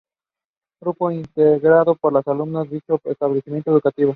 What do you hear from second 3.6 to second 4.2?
educativo.